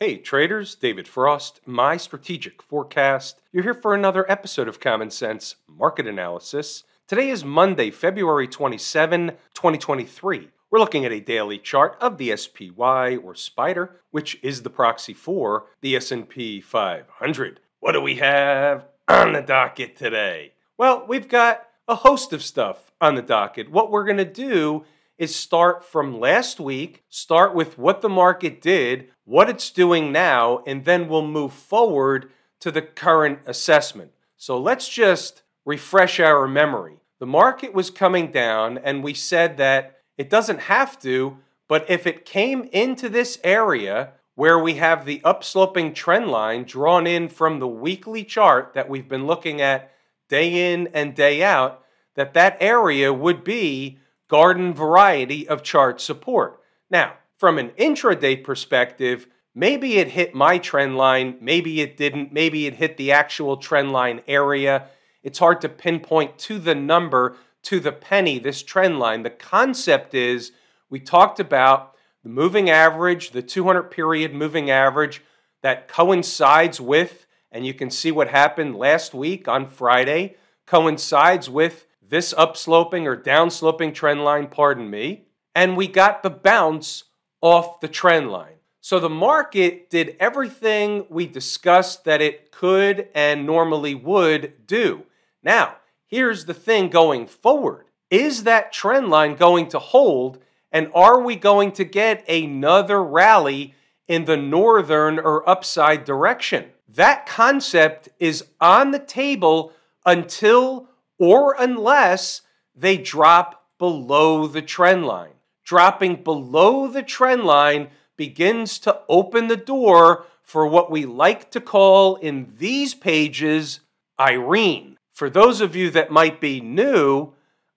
Hey 0.00 0.16
traders, 0.16 0.74
David 0.74 1.06
Frost, 1.06 1.60
my 1.64 1.96
strategic 1.96 2.60
forecast. 2.60 3.40
You're 3.52 3.62
here 3.62 3.74
for 3.74 3.94
another 3.94 4.28
episode 4.28 4.66
of 4.66 4.80
Common 4.80 5.08
Sense 5.08 5.54
Market 5.68 6.08
Analysis. 6.08 6.82
Today 7.06 7.30
is 7.30 7.44
Monday, 7.44 7.92
February 7.92 8.48
27, 8.48 9.34
2023. 9.54 10.48
We're 10.68 10.78
looking 10.80 11.04
at 11.04 11.12
a 11.12 11.20
daily 11.20 11.58
chart 11.58 11.96
of 12.00 12.18
the 12.18 12.36
SPY 12.36 13.14
or 13.18 13.36
Spider, 13.36 14.00
which 14.10 14.36
is 14.42 14.62
the 14.62 14.68
proxy 14.68 15.14
for 15.14 15.66
the 15.80 15.94
S&P 15.94 16.60
500. 16.60 17.60
What 17.78 17.92
do 17.92 18.00
we 18.00 18.16
have 18.16 18.88
on 19.06 19.32
the 19.32 19.42
docket 19.42 19.96
today? 19.96 20.54
Well, 20.76 21.04
we've 21.06 21.28
got 21.28 21.68
a 21.86 21.94
host 21.94 22.32
of 22.32 22.42
stuff 22.42 22.90
on 23.00 23.14
the 23.14 23.22
docket. 23.22 23.70
What 23.70 23.92
we're 23.92 24.04
going 24.04 24.16
to 24.16 24.24
do 24.24 24.86
is 25.18 25.34
start 25.34 25.84
from 25.84 26.18
last 26.18 26.58
week, 26.58 27.04
start 27.08 27.54
with 27.54 27.78
what 27.78 28.02
the 28.02 28.08
market 28.08 28.60
did, 28.60 29.08
what 29.24 29.48
it's 29.48 29.70
doing 29.70 30.12
now, 30.12 30.62
and 30.66 30.84
then 30.84 31.08
we'll 31.08 31.26
move 31.26 31.52
forward 31.52 32.30
to 32.60 32.70
the 32.70 32.82
current 32.82 33.38
assessment. 33.46 34.10
So 34.36 34.58
let's 34.58 34.88
just 34.88 35.42
refresh 35.64 36.20
our 36.20 36.46
memory. 36.48 36.96
The 37.20 37.26
market 37.26 37.72
was 37.72 37.90
coming 37.90 38.30
down, 38.30 38.78
and 38.78 39.04
we 39.04 39.14
said 39.14 39.56
that 39.58 39.98
it 40.18 40.28
doesn't 40.28 40.60
have 40.60 40.98
to, 41.00 41.38
but 41.68 41.88
if 41.88 42.06
it 42.06 42.24
came 42.24 42.68
into 42.72 43.08
this 43.08 43.38
area 43.42 44.12
where 44.34 44.58
we 44.58 44.74
have 44.74 45.04
the 45.04 45.20
upsloping 45.20 45.94
trend 45.94 46.28
line 46.28 46.64
drawn 46.64 47.06
in 47.06 47.28
from 47.28 47.60
the 47.60 47.68
weekly 47.68 48.24
chart 48.24 48.72
that 48.74 48.88
we've 48.88 49.08
been 49.08 49.26
looking 49.26 49.60
at 49.60 49.92
day 50.28 50.72
in 50.72 50.88
and 50.88 51.14
day 51.14 51.42
out, 51.42 51.84
that 52.16 52.34
that 52.34 52.56
area 52.60 53.12
would 53.12 53.44
be 53.44 53.98
garden 54.28 54.74
variety 54.74 55.46
of 55.48 55.62
chart 55.62 56.00
support. 56.00 56.60
Now, 56.90 57.14
from 57.38 57.58
an 57.58 57.70
intraday 57.70 58.42
perspective, 58.42 59.26
maybe 59.54 59.98
it 59.98 60.08
hit 60.08 60.34
my 60.34 60.58
trend 60.58 60.96
line, 60.96 61.36
maybe 61.40 61.80
it 61.80 61.96
didn't, 61.96 62.32
maybe 62.32 62.66
it 62.66 62.74
hit 62.74 62.96
the 62.96 63.12
actual 63.12 63.56
trend 63.56 63.92
line 63.92 64.22
area. 64.26 64.88
It's 65.22 65.38
hard 65.38 65.60
to 65.62 65.68
pinpoint 65.68 66.38
to 66.40 66.58
the 66.58 66.74
number, 66.74 67.36
to 67.62 67.80
the 67.80 67.92
penny, 67.92 68.38
this 68.38 68.62
trend 68.62 68.98
line. 68.98 69.22
The 69.22 69.30
concept 69.30 70.14
is 70.14 70.52
we 70.90 71.00
talked 71.00 71.40
about 71.40 71.94
the 72.22 72.28
moving 72.28 72.70
average, 72.70 73.30
the 73.30 73.42
200 73.42 73.84
period 73.84 74.34
moving 74.34 74.70
average 74.70 75.22
that 75.62 75.88
coincides 75.88 76.80
with, 76.80 77.26
and 77.50 77.66
you 77.66 77.74
can 77.74 77.90
see 77.90 78.10
what 78.10 78.28
happened 78.28 78.76
last 78.76 79.14
week 79.14 79.48
on 79.48 79.68
Friday, 79.68 80.36
coincides 80.66 81.48
with 81.48 81.86
this 82.08 82.34
upsloping 82.34 83.06
or 83.06 83.16
downsloping 83.16 83.94
trend 83.94 84.24
line, 84.24 84.46
pardon 84.46 84.90
me, 84.90 85.24
and 85.54 85.76
we 85.76 85.86
got 85.86 86.22
the 86.22 86.30
bounce 86.30 87.04
off 87.40 87.80
the 87.80 87.88
trend 87.88 88.30
line. 88.30 88.54
So 88.80 89.00
the 89.00 89.08
market 89.08 89.88
did 89.88 90.16
everything 90.20 91.06
we 91.08 91.26
discussed 91.26 92.04
that 92.04 92.20
it 92.20 92.52
could 92.52 93.08
and 93.14 93.46
normally 93.46 93.94
would 93.94 94.66
do. 94.66 95.04
Now, 95.42 95.76
here's 96.06 96.44
the 96.44 96.54
thing 96.54 96.88
going 96.88 97.26
forward 97.26 97.86
is 98.10 98.44
that 98.44 98.72
trend 98.72 99.08
line 99.08 99.36
going 99.36 99.68
to 99.68 99.78
hold? 99.78 100.38
And 100.70 100.90
are 100.94 101.20
we 101.20 101.36
going 101.36 101.72
to 101.72 101.84
get 101.84 102.28
another 102.28 103.02
rally 103.02 103.74
in 104.08 104.24
the 104.24 104.36
northern 104.36 105.18
or 105.18 105.48
upside 105.48 106.04
direction? 106.04 106.66
That 106.88 107.26
concept 107.26 108.08
is 108.18 108.44
on 108.60 108.90
the 108.90 108.98
table 108.98 109.72
until 110.04 110.88
or 111.18 111.54
unless 111.58 112.42
they 112.74 112.96
drop 112.96 113.66
below 113.78 114.46
the 114.46 114.62
trend 114.62 115.06
line. 115.06 115.34
Dropping 115.64 116.22
below 116.22 116.88
the 116.88 117.02
trend 117.02 117.44
line 117.44 117.88
begins 118.16 118.78
to 118.80 119.00
open 119.08 119.48
the 119.48 119.56
door 119.56 120.26
for 120.42 120.66
what 120.66 120.90
we 120.90 121.06
like 121.06 121.50
to 121.50 121.60
call 121.60 122.16
in 122.16 122.52
these 122.58 122.94
pages 122.94 123.80
Irene. 124.20 124.98
For 125.10 125.30
those 125.30 125.60
of 125.60 125.74
you 125.74 125.90
that 125.90 126.10
might 126.10 126.40
be 126.40 126.60
new, 126.60 127.32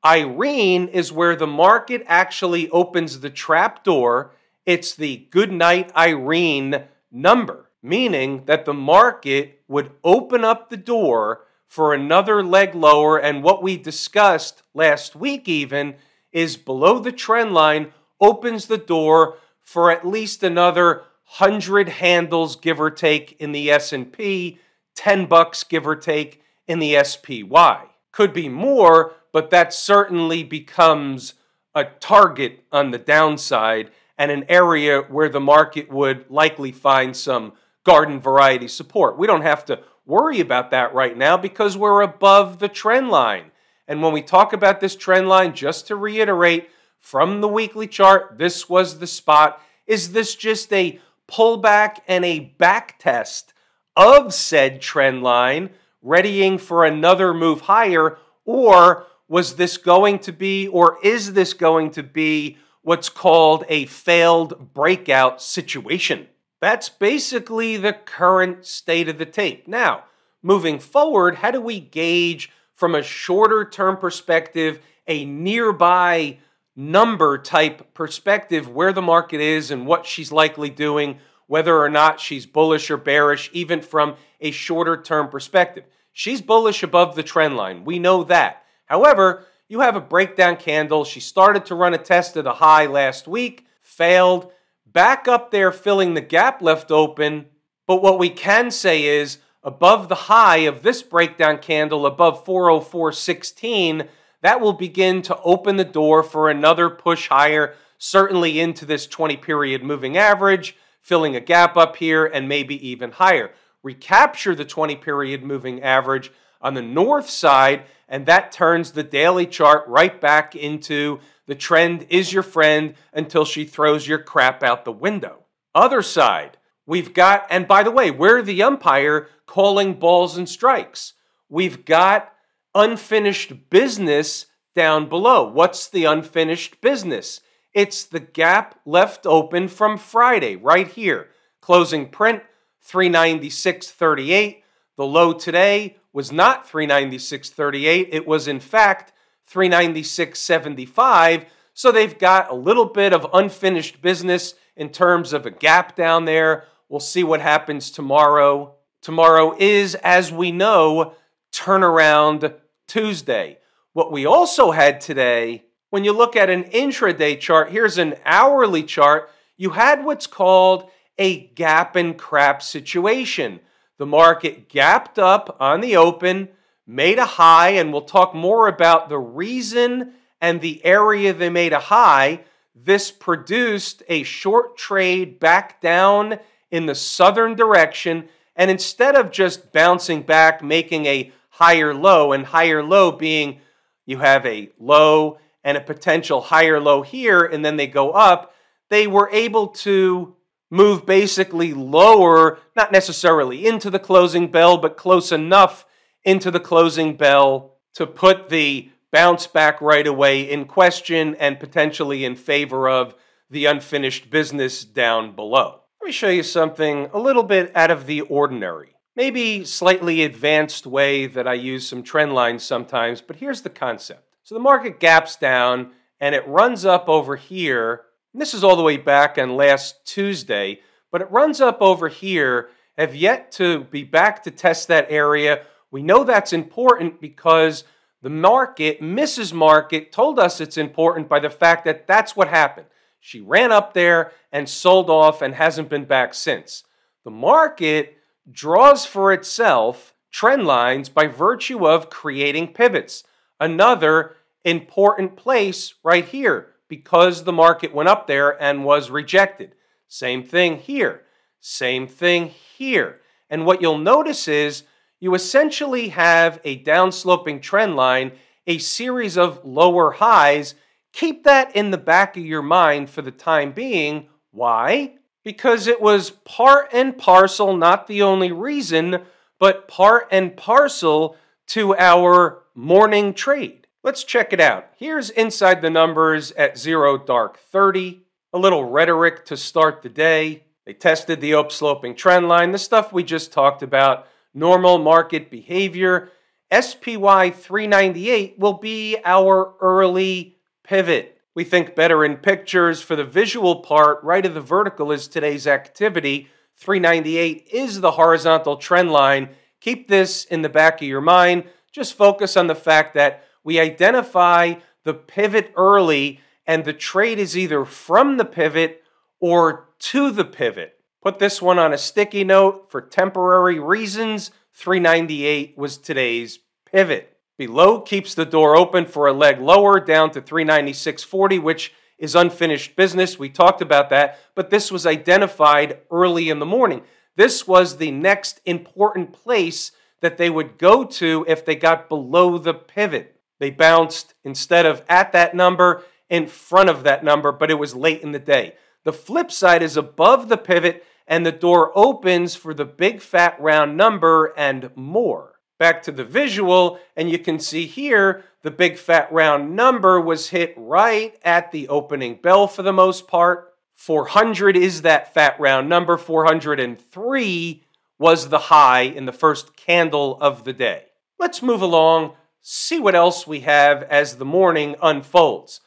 Irene 0.05 0.87
is 0.87 1.11
where 1.11 1.35
the 1.35 1.47
market 1.47 2.03
actually 2.07 2.69
opens 2.69 3.19
the 3.19 3.29
trap 3.29 3.83
door. 3.83 4.31
It's 4.65 4.93
the 4.93 5.27
goodnight 5.31 5.95
Irene 5.95 6.83
number, 7.11 7.69
meaning 7.81 8.43
that 8.45 8.65
the 8.65 8.73
market 8.73 9.61
would 9.67 9.91
open 10.03 10.43
up 10.43 10.69
the 10.69 10.77
door 10.77 11.41
for 11.67 11.93
another 11.93 12.43
leg 12.43 12.73
lower. 12.73 13.17
And 13.17 13.43
what 13.43 13.61
we 13.61 13.77
discussed 13.77 14.63
last 14.73 15.15
week, 15.15 15.47
even, 15.47 15.95
is 16.31 16.57
below 16.57 16.99
the 16.99 17.11
trend 17.11 17.53
line 17.53 17.91
opens 18.19 18.65
the 18.65 18.77
door 18.77 19.37
for 19.61 19.91
at 19.91 20.07
least 20.07 20.43
another 20.43 21.03
100 21.39 21.89
handles 21.89 22.55
give 22.55 22.79
or 22.79 22.89
take 22.89 23.35
in 23.39 23.51
the 23.51 23.69
S&P, 23.69 24.59
10 24.95 25.25
bucks 25.25 25.63
give 25.63 25.85
or 25.85 25.95
take 25.95 26.41
in 26.67 26.79
the 26.79 27.03
SPY. 27.03 27.83
Could 28.11 28.33
be 28.33 28.49
more, 28.49 29.13
but 29.33 29.49
that 29.49 29.73
certainly 29.73 30.43
becomes 30.43 31.33
a 31.75 31.83
target 31.83 32.63
on 32.71 32.91
the 32.91 32.97
downside 32.97 33.91
and 34.17 34.31
an 34.31 34.45
area 34.49 35.01
where 35.01 35.29
the 35.29 35.39
market 35.39 35.91
would 35.91 36.25
likely 36.29 36.71
find 36.71 37.15
some 37.15 37.53
garden 37.83 38.19
variety 38.19 38.67
support. 38.67 39.17
We 39.17 39.27
don't 39.27 39.41
have 39.41 39.63
to 39.65 39.81
worry 40.07 40.39
about 40.39 40.71
that 40.71 40.93
right 40.93 41.15
now 41.15 41.37
because 41.37 41.77
we're 41.77 42.01
above 42.01 42.59
the 42.59 42.69
trend 42.69 43.09
line. 43.09 43.51
And 43.87 44.01
when 44.01 44.13
we 44.13 44.21
talk 44.21 44.53
about 44.53 44.79
this 44.79 44.95
trend 44.95 45.27
line, 45.27 45.53
just 45.53 45.87
to 45.87 45.95
reiterate 45.95 46.69
from 46.99 47.41
the 47.41 47.47
weekly 47.47 47.87
chart, 47.87 48.37
this 48.37 48.67
was 48.67 48.99
the 48.99 49.07
spot. 49.07 49.61
Is 49.85 50.13
this 50.13 50.33
just 50.35 50.73
a 50.73 50.99
pullback 51.29 51.97
and 52.07 52.25
a 52.25 52.39
back 52.39 52.97
test 52.99 53.53
of 53.95 54.33
said 54.33 54.81
trend 54.81 55.23
line, 55.23 55.71
readying 56.01 56.57
for 56.57 56.85
another 56.85 57.33
move 57.33 57.61
higher? 57.61 58.17
Or 58.45 59.07
was 59.27 59.55
this 59.55 59.77
going 59.77 60.19
to 60.19 60.31
be, 60.31 60.67
or 60.67 60.97
is 61.03 61.33
this 61.33 61.53
going 61.53 61.91
to 61.91 62.03
be 62.03 62.57
what's 62.81 63.09
called 63.09 63.65
a 63.67 63.85
failed 63.85 64.73
breakout 64.73 65.41
situation? 65.41 66.27
That's 66.59 66.89
basically 66.89 67.77
the 67.77 67.93
current 67.93 68.65
state 68.65 69.07
of 69.07 69.17
the 69.17 69.25
tape. 69.25 69.67
Now, 69.67 70.05
moving 70.41 70.79
forward, 70.79 71.35
how 71.35 71.51
do 71.51 71.61
we 71.61 71.79
gauge 71.79 72.51
from 72.73 72.95
a 72.95 73.03
shorter 73.03 73.67
term 73.67 73.97
perspective 73.97 74.79
a 75.07 75.25
nearby 75.25 76.37
number 76.75 77.37
type 77.37 77.93
perspective 77.93 78.69
where 78.69 78.93
the 78.93 79.01
market 79.01 79.41
is 79.41 79.71
and 79.71 79.85
what 79.85 80.05
she's 80.05 80.31
likely 80.31 80.69
doing, 80.69 81.19
whether 81.47 81.77
or 81.79 81.89
not 81.89 82.19
she's 82.19 82.45
bullish 82.45 82.91
or 82.91 82.97
bearish, 82.97 83.49
even 83.53 83.81
from 83.81 84.15
a 84.41 84.51
shorter 84.51 85.01
term 85.01 85.29
perspective? 85.29 85.85
She's 86.11 86.41
bullish 86.41 86.81
above 86.81 87.15
the 87.15 87.23
trend 87.23 87.55
line. 87.55 87.83
We 87.83 87.99
know 87.99 88.23
that. 88.23 88.63
However, 88.85 89.45
you 89.67 89.81
have 89.81 89.95
a 89.95 90.01
breakdown 90.01 90.55
candle. 90.55 91.03
She 91.03 91.19
started 91.19 91.65
to 91.65 91.75
run 91.75 91.93
a 91.93 91.97
test 91.99 92.37
at 92.37 92.47
a 92.47 92.53
high 92.53 92.85
last 92.85 93.27
week, 93.27 93.65
failed 93.81 94.51
back 94.97 95.27
up 95.27 95.51
there 95.51 95.71
filling 95.71 96.15
the 96.15 96.21
gap 96.21 96.59
left 96.59 96.89
open. 96.89 97.45
But 97.85 98.01
what 98.01 98.17
we 98.17 98.31
can 98.31 98.71
say 98.71 99.03
is 99.03 99.37
above 99.61 100.09
the 100.09 100.25
high 100.25 100.61
of 100.61 100.81
this 100.81 101.03
breakdown 101.03 101.59
candle, 101.59 102.07
above 102.07 102.43
404.16, 102.43 104.07
that 104.41 104.59
will 104.59 104.73
begin 104.73 105.21
to 105.21 105.39
open 105.41 105.75
the 105.75 105.83
door 105.83 106.23
for 106.23 106.49
another 106.49 106.89
push 106.89 107.27
higher, 107.27 107.75
certainly 107.99 108.59
into 108.59 108.87
this 108.87 109.05
20 109.05 109.37
period 109.37 109.83
moving 109.83 110.17
average, 110.17 110.75
filling 110.99 111.35
a 111.35 111.41
gap 111.41 111.77
up 111.77 111.97
here 111.97 112.25
and 112.25 112.49
maybe 112.49 112.87
even 112.87 113.11
higher. 113.11 113.51
Recapture 113.83 114.55
the 114.55 114.65
20 114.65 114.95
period 114.95 115.43
moving 115.43 115.79
average 115.83 116.31
on 116.61 116.73
the 116.73 116.81
north 116.81 117.29
side, 117.29 117.83
and 118.07 118.25
that 118.25 118.51
turns 118.51 118.91
the 118.91 119.03
daily 119.03 119.45
chart 119.45 119.87
right 119.87 120.19
back 120.19 120.55
into 120.55 121.19
the 121.45 121.55
trend 121.55 122.05
is 122.09 122.33
your 122.33 122.43
friend 122.43 122.93
until 123.13 123.45
she 123.45 123.65
throws 123.65 124.07
your 124.07 124.19
crap 124.19 124.63
out 124.63 124.85
the 124.85 124.91
window. 124.91 125.45
Other 125.73 126.01
side, 126.01 126.57
we've 126.85 127.13
got, 127.13 127.47
and 127.49 127.67
by 127.67 127.83
the 127.83 127.91
way, 127.91 128.11
we're 128.11 128.41
the 128.41 128.63
umpire 128.63 129.27
calling 129.45 129.93
balls 129.93 130.37
and 130.37 130.47
strikes. 130.47 131.13
We've 131.49 131.85
got 131.85 132.33
unfinished 132.75 133.69
business 133.69 134.47
down 134.75 135.07
below. 135.07 135.47
What's 135.49 135.87
the 135.87 136.05
unfinished 136.05 136.81
business? 136.81 137.41
It's 137.73 138.03
the 138.03 138.19
gap 138.19 138.79
left 138.85 139.25
open 139.25 139.67
from 139.67 139.97
Friday, 139.97 140.55
right 140.55 140.87
here. 140.87 141.29
Closing 141.61 142.09
print 142.09 142.43
396.38. 142.85 144.63
The 144.97 145.05
low 145.05 145.33
today 145.33 145.97
was 146.17 146.31
not 146.31 146.67
396.38. 146.67 148.09
It 148.11 148.25
was, 148.25 148.47
in 148.47 148.59
fact, 148.59 149.13
396.75. 149.53 151.45
So 151.75 151.91
they've 151.91 152.17
got 152.17 152.49
a 152.49 152.55
little 152.55 152.85
bit 152.85 153.13
of 153.13 153.27
unfinished 153.35 154.01
business 154.01 154.55
in 154.75 154.89
terms 154.89 155.31
of 155.31 155.45
a 155.45 155.51
gap 155.51 155.95
down 155.95 156.25
there. 156.25 156.65
We'll 156.89 157.01
see 157.01 157.23
what 157.23 157.39
happens 157.39 157.91
tomorrow. 157.91 158.77
Tomorrow 158.99 159.57
is, 159.59 159.93
as 159.93 160.31
we 160.31 160.51
know, 160.51 161.13
turnaround 161.53 162.55
Tuesday. 162.87 163.59
What 163.93 164.11
we 164.11 164.25
also 164.25 164.71
had 164.71 164.99
today, 164.99 165.65
when 165.91 166.03
you 166.03 166.13
look 166.13 166.35
at 166.35 166.49
an 166.49 166.63
intraday 166.63 167.39
chart, 167.39 167.69
here's 167.69 167.99
an 167.99 168.15
hourly 168.25 168.81
chart, 168.81 169.29
you 169.55 169.69
had 169.69 170.03
what's 170.03 170.25
called 170.25 170.89
a 171.19 171.45
gap 171.49 171.95
and 171.95 172.17
crap 172.17 172.63
situation. 172.63 173.59
The 173.97 174.05
market 174.05 174.69
gapped 174.69 175.17
up 175.17 175.57
on 175.59 175.81
the 175.81 175.97
open, 175.97 176.49
made 176.85 177.17
a 177.17 177.25
high, 177.25 177.69
and 177.69 177.91
we'll 177.91 178.03
talk 178.03 178.35
more 178.35 178.67
about 178.67 179.09
the 179.09 179.17
reason 179.17 180.13
and 180.39 180.61
the 180.61 180.83
area 180.85 181.33
they 181.33 181.49
made 181.49 181.73
a 181.73 181.79
high. 181.79 182.41
This 182.75 183.09
produced 183.09 184.03
a 184.07 184.21
short 184.23 184.77
trade 184.77 185.39
back 185.39 185.81
down 185.81 186.39
in 186.69 186.85
the 186.85 186.95
southern 186.95 187.55
direction. 187.55 188.29
And 188.55 188.69
instead 188.69 189.15
of 189.15 189.31
just 189.31 189.73
bouncing 189.73 190.21
back, 190.21 190.63
making 190.63 191.05
a 191.07 191.31
higher 191.49 191.93
low, 191.93 192.33
and 192.33 192.45
higher 192.45 192.83
low 192.83 193.11
being 193.11 193.61
you 194.05 194.19
have 194.19 194.45
a 194.45 194.69
low 194.79 195.39
and 195.63 195.75
a 195.75 195.81
potential 195.81 196.41
higher 196.41 196.79
low 196.79 197.01
here, 197.01 197.43
and 197.43 197.65
then 197.65 197.77
they 197.77 197.87
go 197.87 198.11
up, 198.11 198.53
they 198.89 199.07
were 199.07 199.29
able 199.33 199.67
to 199.67 200.36
move 200.69 201.05
basically 201.05 201.73
lower, 201.73 202.59
not 202.75 202.91
necessarily 202.91 203.65
into 203.65 203.89
the 203.89 203.99
closing 203.99 204.51
bell, 204.51 204.77
but 204.77 204.97
close 204.97 205.31
enough 205.31 205.85
into 206.23 206.51
the 206.51 206.59
closing 206.59 207.15
bell 207.15 207.77
to 207.93 208.05
put 208.05 208.49
the 208.49 208.89
bounce 209.11 209.47
back 209.47 209.81
right 209.81 210.05
away 210.05 210.41
in 210.41 210.65
question 210.65 211.35
and 211.35 211.59
potentially 211.59 212.25
in 212.25 212.35
favor 212.35 212.89
of 212.89 213.15
the 213.49 213.65
unfinished 213.65 214.29
business 214.29 214.83
down 214.83 215.35
below. 215.35 215.81
Let 216.01 216.07
me 216.07 216.11
show 216.11 216.29
you 216.29 216.43
something 216.43 217.09
a 217.13 217.19
little 217.19 217.43
bit 217.43 217.71
out 217.75 217.91
of 217.91 218.05
the 218.05 218.21
ordinary. 218.21 218.95
Maybe 219.15 219.65
slightly 219.65 220.23
advanced 220.23 220.85
way 220.85 221.25
that 221.25 221.47
I 221.47 221.53
use 221.53 221.87
some 221.87 222.03
trend 222.03 222.35
lines 222.35 222.63
sometimes, 222.63 223.19
but 223.19 223.37
here's 223.37 223.61
the 223.61 223.69
concept. 223.69 224.23
So 224.43 224.53
the 224.53 224.61
market 224.61 224.99
gaps 224.99 225.35
down 225.35 225.91
and 226.19 226.35
it 226.35 226.47
runs 226.47 226.85
up 226.85 227.09
over 227.09 227.35
here. 227.35 228.01
And 228.37 228.41
this 228.43 228.53
is 228.53 228.63
all 228.63 228.75
the 228.75 228.83
way 228.83 228.97
back 228.97 229.39
on 229.39 229.55
last 229.55 230.05
Tuesday, 230.05 230.81
but 231.11 231.21
it 231.21 231.31
runs 231.31 231.59
up 231.59 231.81
over 231.81 232.07
here, 232.07 232.69
have 232.95 233.15
yet 233.15 233.51
to 233.53 233.85
be 233.85 234.03
back 234.03 234.43
to 234.43 234.51
test 234.51 234.87
that 234.89 235.07
area. 235.09 235.63
We 235.89 236.03
know 236.03 236.23
that's 236.23 236.53
important 236.53 237.19
because 237.19 237.83
the 238.21 238.29
market, 238.29 239.01
Mrs. 239.01 239.53
Market, 239.53 240.11
told 240.11 240.37
us 240.37 240.61
it's 240.61 240.77
important 240.77 241.27
by 241.27 241.39
the 241.39 241.49
fact 241.49 241.83
that 241.85 242.05
that's 242.05 242.35
what 242.35 242.47
happened. 242.47 242.85
She 243.19 243.39
ran 243.39 243.71
up 243.71 243.95
there 243.95 244.31
and 244.51 244.69
sold 244.69 245.09
off 245.09 245.41
and 245.41 245.55
hasn't 245.55 245.89
been 245.89 246.05
back 246.05 246.35
since. 246.35 246.83
The 247.23 247.31
market 247.31 248.19
draws 248.51 249.03
for 249.03 249.33
itself 249.33 250.13
trend 250.29 250.67
lines 250.67 251.09
by 251.09 251.25
virtue 251.25 251.87
of 251.87 252.11
creating 252.11 252.73
pivots. 252.73 253.23
Another 253.59 254.35
important 254.63 255.37
place 255.37 255.95
right 256.03 256.25
here 256.25 256.75
because 256.87 257.43
the 257.43 257.53
market 257.53 257.93
went 257.93 258.09
up 258.09 258.27
there 258.27 258.61
and 258.61 258.85
was 258.85 259.09
rejected. 259.09 259.75
Same 260.07 260.43
thing 260.43 260.77
here. 260.77 261.23
Same 261.59 262.07
thing 262.07 262.47
here. 262.47 263.19
And 263.49 263.65
what 263.65 263.81
you'll 263.81 263.97
notice 263.97 264.47
is 264.47 264.83
you 265.19 265.33
essentially 265.33 266.09
have 266.09 266.59
a 266.63 266.83
downsloping 266.83 267.61
trend 267.61 267.95
line, 267.95 268.33
a 268.65 268.77
series 268.77 269.37
of 269.37 269.63
lower 269.65 270.11
highs. 270.11 270.75
Keep 271.13 271.43
that 271.43 271.75
in 271.75 271.91
the 271.91 271.97
back 271.97 272.37
of 272.37 272.45
your 272.45 272.61
mind 272.61 273.09
for 273.09 273.21
the 273.21 273.31
time 273.31 273.71
being. 273.71 274.27
Why? 274.51 275.15
Because 275.43 275.87
it 275.87 276.01
was 276.01 276.29
part 276.29 276.89
and 276.93 277.17
parcel, 277.17 277.75
not 277.75 278.07
the 278.07 278.21
only 278.21 278.51
reason, 278.51 279.21
but 279.59 279.87
part 279.87 280.27
and 280.31 280.55
parcel 280.55 281.35
to 281.67 281.95
our 281.95 282.63
morning 282.75 283.33
trade. 283.33 283.86
Let's 284.03 284.23
check 284.23 284.53
it 284.53 284.61
out. 284.61 284.89
Here's 284.97 285.29
inside 285.31 285.81
the 285.81 285.89
numbers 285.89 286.51
at 286.53 286.77
zero 286.77 287.17
dark 287.17 287.59
30. 287.59 288.23
A 288.53 288.57
little 288.57 288.85
rhetoric 288.85 289.45
to 289.45 289.57
start 289.57 290.01
the 290.01 290.09
day. 290.09 290.63
They 290.85 290.93
tested 290.93 291.41
the 291.41 291.51
upsloping 291.51 292.15
trend 292.15 292.47
line, 292.47 292.71
the 292.71 292.77
stuff 292.77 293.11
we 293.11 293.23
just 293.23 293.51
talked 293.51 293.83
about 293.83 294.25
normal 294.53 294.97
market 294.97 295.51
behavior. 295.51 296.31
SPY 296.71 297.51
398 297.51 298.57
will 298.57 298.73
be 298.73 299.17
our 299.23 299.75
early 299.79 300.57
pivot. 300.83 301.39
We 301.55 301.63
think 301.63 301.95
better 301.95 302.23
in 302.23 302.37
pictures. 302.37 303.01
For 303.01 303.15
the 303.15 303.23
visual 303.23 303.77
part, 303.77 304.23
right 304.23 304.45
of 304.45 304.53
the 304.53 304.61
vertical 304.61 305.11
is 305.11 305.27
today's 305.27 305.67
activity. 305.67 306.49
398 306.75 307.67
is 307.71 308.01
the 308.01 308.11
horizontal 308.11 308.77
trend 308.77 309.11
line. 309.11 309.49
Keep 309.81 310.07
this 310.07 310.45
in 310.45 310.61
the 310.61 310.69
back 310.69 311.01
of 311.01 311.07
your 311.07 311.21
mind. 311.21 311.63
Just 311.91 312.13
focus 312.13 312.55
on 312.55 312.67
the 312.67 312.75
fact 312.75 313.13
that 313.15 313.43
we 313.67 313.81
identify 313.81 314.75
the 315.03 315.13
pivot 315.13 315.73
early, 315.75 316.39
and 316.65 316.85
the 316.85 316.93
trade 316.93 317.37
is 317.37 317.57
either 317.57 317.83
from 317.83 318.37
the 318.37 318.45
pivot 318.45 319.03
or 319.41 319.89
to 319.99 320.31
the 320.31 320.45
pivot. 320.45 321.01
Put 321.21 321.39
this 321.39 321.61
one 321.61 321.77
on 321.77 321.91
a 321.91 321.97
sticky 321.97 322.45
note 322.45 322.89
for 322.89 323.01
temporary 323.01 323.77
reasons. 323.77 324.51
398 324.71 325.77
was 325.77 325.97
today's 325.97 326.59
pivot. 326.89 327.35
Below 327.57 327.99
keeps 327.99 328.33
the 328.33 328.45
door 328.45 328.77
open 328.77 329.05
for 329.05 329.27
a 329.27 329.33
leg 329.33 329.59
lower 329.59 329.99
down 329.99 330.31
to 330.31 330.41
396.40, 330.41 331.61
which 331.61 331.93
is 332.17 332.35
unfinished 332.35 332.95
business. 332.95 333.37
We 333.37 333.49
talked 333.49 333.81
about 333.81 334.09
that, 334.11 334.39
but 334.55 334.69
this 334.69 334.93
was 334.93 335.05
identified 335.05 335.99
early 336.09 336.49
in 336.49 336.59
the 336.59 336.65
morning. 336.65 337.01
This 337.35 337.67
was 337.67 337.97
the 337.97 338.11
next 338.11 338.61
important 338.63 339.33
place 339.33 339.91
that 340.21 340.37
they 340.37 340.49
would 340.49 340.77
go 340.77 341.03
to 341.03 341.43
if 341.49 341.65
they 341.65 341.75
got 341.75 342.07
below 342.07 342.57
the 342.57 342.73
pivot. 342.73 343.36
They 343.59 343.71
bounced 343.71 344.33
instead 344.43 344.85
of 344.85 345.03
at 345.09 345.31
that 345.31 345.55
number 345.55 346.03
in 346.29 346.47
front 346.47 346.89
of 346.89 347.03
that 347.03 347.23
number, 347.23 347.51
but 347.51 347.71
it 347.71 347.79
was 347.79 347.95
late 347.95 348.21
in 348.21 348.31
the 348.31 348.39
day. 348.39 348.75
The 349.03 349.13
flip 349.13 349.51
side 349.51 349.81
is 349.81 349.95
above 349.95 350.49
the 350.49 350.57
pivot 350.57 351.05
and 351.27 351.45
the 351.45 351.51
door 351.51 351.91
opens 351.95 352.55
for 352.55 352.73
the 352.73 352.85
big 352.85 353.21
fat 353.21 353.59
round 353.59 353.97
number 353.97 354.53
and 354.57 354.91
more. 354.95 355.55
Back 355.77 356.01
to 356.03 356.11
the 356.11 356.23
visual, 356.23 356.99
and 357.15 357.29
you 357.29 357.37
can 357.37 357.59
see 357.59 357.85
here 357.85 358.43
the 358.63 358.71
big 358.71 358.97
fat 358.97 359.31
round 359.31 359.75
number 359.75 360.19
was 360.19 360.49
hit 360.49 360.73
right 360.75 361.37
at 361.43 361.71
the 361.71 361.87
opening 361.87 362.39
bell 362.41 362.67
for 362.67 362.81
the 362.81 362.93
most 362.93 363.27
part. 363.27 363.73
400 363.93 364.75
is 364.75 365.03
that 365.03 365.33
fat 365.33 365.59
round 365.59 365.87
number. 365.87 366.17
403 366.17 367.83
was 368.17 368.49
the 368.49 368.57
high 368.57 369.01
in 369.01 369.25
the 369.25 369.31
first 369.31 369.75
candle 369.75 370.37
of 370.41 370.63
the 370.63 370.73
day. 370.73 371.05
Let's 371.37 371.61
move 371.61 371.81
along, 371.81 372.33
see 372.69 372.99
what 372.99 373.15
else 373.15 373.47
we 373.47 373.61
have 373.61 374.03
as 374.03 374.35
the 374.35 374.43
morning 374.43 374.93
unfolds. 375.01 375.79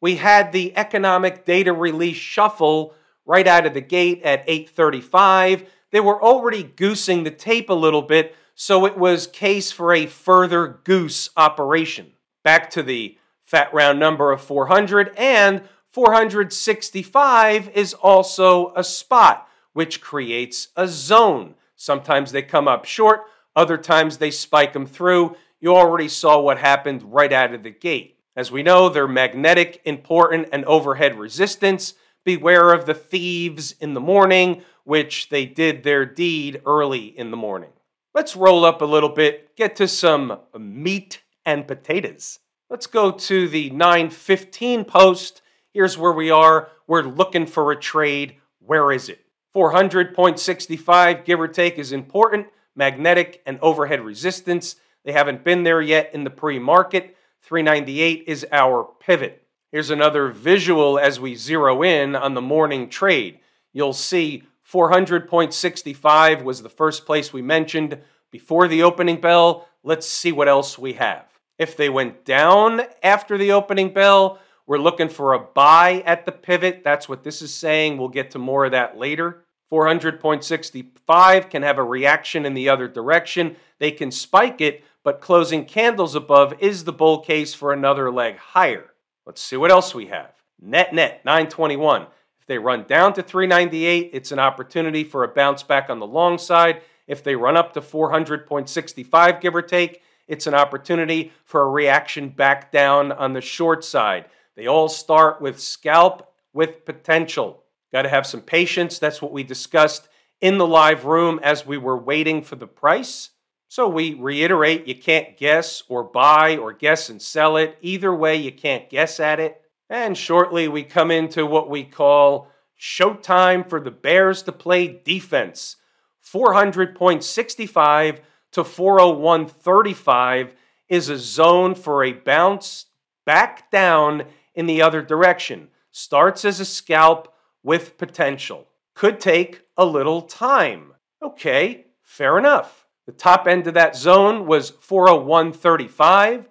We 0.00 0.16
had 0.16 0.52
the 0.52 0.72
economic 0.76 1.44
data 1.44 1.72
release 1.72 2.16
shuffle 2.16 2.94
right 3.26 3.48
out 3.48 3.66
of 3.66 3.74
the 3.74 3.80
gate 3.80 4.22
at 4.22 4.44
8:35. 4.46 5.68
They 5.90 5.98
were 5.98 6.22
already 6.22 6.62
goosing 6.62 7.24
the 7.24 7.32
tape 7.32 7.68
a 7.68 7.74
little 7.74 8.02
bit, 8.02 8.36
so 8.54 8.86
it 8.86 8.96
was 8.96 9.26
case 9.26 9.72
for 9.72 9.92
a 9.92 10.06
further 10.06 10.80
goose 10.84 11.28
operation. 11.36 12.12
Back 12.44 12.70
to 12.70 12.84
the 12.84 13.18
fat 13.42 13.74
round 13.74 13.98
number 13.98 14.30
of 14.30 14.40
400 14.40 15.12
and 15.16 15.62
465 15.90 17.68
is 17.70 17.94
also 17.94 18.72
a 18.76 18.84
spot 18.84 19.48
which 19.72 20.00
creates 20.00 20.68
a 20.76 20.86
zone. 20.86 21.56
Sometimes 21.74 22.30
they 22.30 22.42
come 22.42 22.68
up 22.68 22.84
short, 22.84 23.22
other 23.56 23.76
times 23.76 24.18
they 24.18 24.30
spike 24.30 24.72
them 24.72 24.86
through. 24.86 25.34
You 25.60 25.74
already 25.74 26.08
saw 26.08 26.40
what 26.40 26.58
happened 26.58 27.12
right 27.12 27.32
out 27.32 27.52
of 27.52 27.62
the 27.64 27.70
gate. 27.70 28.18
As 28.36 28.52
we 28.52 28.62
know, 28.62 28.88
they're 28.88 29.08
magnetic, 29.08 29.82
important, 29.84 30.48
and 30.52 30.64
overhead 30.66 31.18
resistance. 31.18 31.94
Beware 32.24 32.72
of 32.72 32.86
the 32.86 32.94
thieves 32.94 33.72
in 33.80 33.94
the 33.94 34.00
morning, 34.00 34.62
which 34.84 35.28
they 35.30 35.44
did 35.46 35.82
their 35.82 36.06
deed 36.06 36.62
early 36.64 37.06
in 37.06 37.32
the 37.32 37.36
morning. 37.36 37.70
Let's 38.14 38.36
roll 38.36 38.64
up 38.64 38.80
a 38.80 38.86
little 38.86 39.08
bit, 39.08 39.56
get 39.56 39.74
to 39.76 39.88
some 39.88 40.38
meat 40.56 41.22
and 41.44 41.66
potatoes. 41.66 42.38
Let's 42.70 42.86
go 42.86 43.10
to 43.10 43.48
the 43.48 43.70
915 43.70 44.84
post. 44.84 45.42
Here's 45.72 45.98
where 45.98 46.12
we 46.12 46.30
are. 46.30 46.68
We're 46.86 47.02
looking 47.02 47.46
for 47.46 47.72
a 47.72 47.76
trade. 47.76 48.36
Where 48.60 48.92
is 48.92 49.08
it? 49.08 49.24
400.65, 49.54 51.24
give 51.24 51.40
or 51.40 51.48
take, 51.48 51.78
is 51.78 51.90
important. 51.90 52.48
Magnetic 52.76 53.42
and 53.46 53.58
overhead 53.60 54.02
resistance. 54.02 54.76
They 55.04 55.12
haven't 55.12 55.44
been 55.44 55.62
there 55.62 55.80
yet 55.80 56.10
in 56.12 56.24
the 56.24 56.30
pre 56.30 56.58
market. 56.58 57.16
398 57.42 58.24
is 58.26 58.46
our 58.52 58.88
pivot. 59.00 59.44
Here's 59.70 59.90
another 59.90 60.28
visual 60.28 60.98
as 60.98 61.20
we 61.20 61.34
zero 61.34 61.82
in 61.82 62.16
on 62.16 62.34
the 62.34 62.42
morning 62.42 62.88
trade. 62.88 63.38
You'll 63.72 63.92
see 63.92 64.44
400.65 64.70 66.42
was 66.42 66.62
the 66.62 66.68
first 66.68 67.06
place 67.06 67.32
we 67.32 67.42
mentioned 67.42 67.98
before 68.30 68.68
the 68.68 68.82
opening 68.82 69.20
bell. 69.20 69.68
Let's 69.82 70.06
see 70.06 70.32
what 70.32 70.48
else 70.48 70.78
we 70.78 70.94
have. 70.94 71.24
If 71.58 71.76
they 71.76 71.88
went 71.88 72.24
down 72.24 72.82
after 73.02 73.38
the 73.38 73.52
opening 73.52 73.92
bell, 73.92 74.38
we're 74.66 74.78
looking 74.78 75.08
for 75.08 75.32
a 75.32 75.38
buy 75.38 76.02
at 76.04 76.26
the 76.26 76.32
pivot. 76.32 76.82
That's 76.84 77.08
what 77.08 77.24
this 77.24 77.40
is 77.40 77.54
saying. 77.54 77.96
We'll 77.96 78.08
get 78.08 78.30
to 78.32 78.38
more 78.38 78.66
of 78.66 78.72
that 78.72 78.98
later. 78.98 79.44
400.65 79.70 81.50
can 81.50 81.62
have 81.62 81.78
a 81.78 81.82
reaction 81.82 82.46
in 82.46 82.54
the 82.54 82.68
other 82.68 82.88
direction. 82.88 83.56
They 83.78 83.90
can 83.90 84.10
spike 84.10 84.60
it, 84.60 84.82
but 85.02 85.20
closing 85.20 85.64
candles 85.64 86.14
above 86.14 86.54
is 86.58 86.84
the 86.84 86.92
bull 86.92 87.20
case 87.20 87.54
for 87.54 87.72
another 87.72 88.10
leg 88.10 88.38
higher. 88.38 88.90
Let's 89.26 89.42
see 89.42 89.56
what 89.56 89.70
else 89.70 89.94
we 89.94 90.06
have. 90.06 90.32
Net 90.60 90.94
net 90.94 91.24
921. 91.24 92.06
If 92.40 92.46
they 92.46 92.58
run 92.58 92.84
down 92.84 93.12
to 93.14 93.22
398, 93.22 94.10
it's 94.12 94.32
an 94.32 94.38
opportunity 94.38 95.04
for 95.04 95.22
a 95.22 95.28
bounce 95.28 95.62
back 95.62 95.90
on 95.90 95.98
the 95.98 96.06
long 96.06 96.38
side. 96.38 96.82
If 97.06 97.22
they 97.22 97.36
run 97.36 97.56
up 97.56 97.72
to 97.74 97.80
400.65, 97.80 99.40
give 99.40 99.54
or 99.54 99.62
take, 99.62 100.02
it's 100.26 100.46
an 100.46 100.54
opportunity 100.54 101.32
for 101.44 101.62
a 101.62 101.70
reaction 101.70 102.28
back 102.28 102.70
down 102.70 103.12
on 103.12 103.32
the 103.32 103.40
short 103.40 103.84
side. 103.84 104.26
They 104.56 104.66
all 104.66 104.88
start 104.88 105.40
with 105.40 105.60
scalp 105.60 106.32
with 106.52 106.84
potential. 106.84 107.64
Got 107.92 108.02
to 108.02 108.08
have 108.08 108.26
some 108.26 108.42
patience. 108.42 108.98
That's 108.98 109.22
what 109.22 109.32
we 109.32 109.42
discussed 109.42 110.08
in 110.40 110.58
the 110.58 110.66
live 110.66 111.04
room 111.04 111.40
as 111.42 111.66
we 111.66 111.78
were 111.78 111.96
waiting 111.96 112.42
for 112.42 112.56
the 112.56 112.66
price. 112.66 113.30
So 113.68 113.88
we 113.88 114.14
reiterate 114.14 114.86
you 114.86 114.94
can't 114.94 115.36
guess 115.36 115.82
or 115.88 116.02
buy 116.02 116.56
or 116.56 116.72
guess 116.72 117.10
and 117.10 117.20
sell 117.20 117.56
it. 117.56 117.76
Either 117.80 118.14
way, 118.14 118.36
you 118.36 118.52
can't 118.52 118.88
guess 118.88 119.20
at 119.20 119.40
it. 119.40 119.60
And 119.90 120.16
shortly, 120.16 120.68
we 120.68 120.82
come 120.84 121.10
into 121.10 121.44
what 121.46 121.68
we 121.68 121.84
call 121.84 122.48
showtime 122.78 123.68
for 123.68 123.80
the 123.80 123.90
Bears 123.90 124.42
to 124.42 124.52
play 124.52 125.00
defense. 125.04 125.76
400.65 126.24 128.20
to 128.52 128.62
401.35 128.62 130.52
is 130.88 131.08
a 131.08 131.18
zone 131.18 131.74
for 131.74 132.04
a 132.04 132.12
bounce 132.12 132.86
back 133.26 133.70
down 133.70 134.24
in 134.54 134.66
the 134.66 134.80
other 134.80 135.02
direction. 135.02 135.68
Starts 135.90 136.44
as 136.44 136.60
a 136.60 136.64
scalp 136.64 137.34
with 137.62 137.98
potential. 137.98 138.66
Could 138.94 139.20
take 139.20 139.66
a 139.76 139.84
little 139.84 140.22
time. 140.22 140.94
Okay, 141.22 141.88
fair 142.02 142.38
enough. 142.38 142.86
The 143.06 143.12
top 143.12 143.46
end 143.46 143.66
of 143.66 143.74
that 143.74 143.94
zone 143.96 144.46
was 144.46 144.70
401.35. 144.70 146.46